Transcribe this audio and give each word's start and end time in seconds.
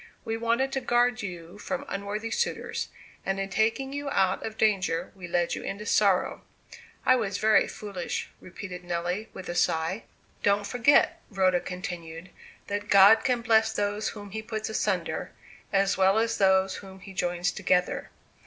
We 0.25 0.35
wanted 0.35 0.71
to 0.71 0.81
guard 0.81 1.21
you 1.21 1.59
from 1.59 1.85
unworthy 1.87 2.31
suitors; 2.31 2.87
and 3.23 3.39
in 3.39 3.49
taking 3.49 3.93
you 3.93 4.09
out 4.09 4.43
of 4.43 4.57
danger, 4.57 5.11
we 5.13 5.27
led 5.27 5.53
you 5.53 5.61
into 5.61 5.85
sorrow." 5.85 6.41
"I 7.05 7.15
was 7.15 7.37
very 7.37 7.67
foolish," 7.67 8.27
repeated 8.39 8.83
Nelly, 8.83 9.29
with 9.31 9.47
a 9.47 9.53
sigh. 9.53 10.05
"Don't 10.41 10.65
forget," 10.65 11.21
Rhoda 11.29 11.59
continued, 11.59 12.31
"that 12.65 12.89
God 12.89 13.23
can 13.23 13.41
bless 13.41 13.71
those 13.73 14.09
whom 14.09 14.31
He 14.31 14.41
puts 14.41 14.69
asunder, 14.71 15.33
as 15.71 15.99
well 15.99 16.17
as 16.17 16.39
those 16.39 16.77
whom 16.77 17.01
He 17.01 17.13
joins 17.13 17.51
together. 17.51 18.09